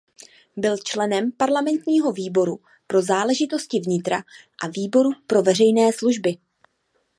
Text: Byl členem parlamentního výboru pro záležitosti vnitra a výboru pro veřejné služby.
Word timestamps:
Byl 0.57 0.77
členem 0.77 1.31
parlamentního 1.31 2.11
výboru 2.11 2.59
pro 2.87 3.01
záležitosti 3.01 3.79
vnitra 3.79 4.17
a 4.63 4.67
výboru 4.67 5.09
pro 5.27 5.41
veřejné 5.41 5.93
služby. 5.93 6.37